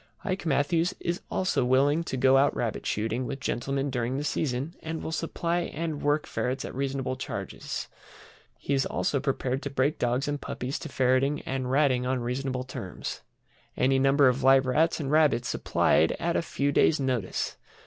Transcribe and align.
IKE 0.25 0.47
MATTHEWS 0.47 0.95
is 0.99 1.21
also 1.29 1.63
willing 1.63 2.03
to 2.05 2.17
go 2.17 2.35
out 2.35 2.55
rabbit 2.55 2.87
shooting 2.87 3.27
with 3.27 3.39
gentlemen 3.39 3.91
during 3.91 4.17
the 4.17 4.23
season, 4.23 4.73
and 4.81 5.03
will 5.03 5.11
supply 5.11 5.59
and 5.59 6.01
work 6.01 6.25
ferrets 6.25 6.65
at 6.65 6.73
reasonable 6.73 7.15
charges. 7.15 7.87
He 8.57 8.73
is 8.73 8.87
also 8.87 9.19
prepared 9.19 9.61
to 9.61 9.69
break 9.69 9.99
dogs 9.99 10.27
and 10.27 10.41
puppies 10.41 10.79
to 10.79 10.89
ferreting 10.89 11.41
and 11.41 11.69
Ratting 11.69 12.07
on 12.07 12.19
reasonable 12.19 12.63
terms. 12.63 13.21
Any 13.77 13.99
number 13.99 14.27
of 14.27 14.41
live 14.41 14.65
Rats 14.65 14.99
and 14.99 15.11
rabbits 15.11 15.49
supplied 15.49 16.13
at 16.13 16.35
a 16.35 16.41
few 16.41 16.71
days' 16.71 16.99
notice. 16.99 17.57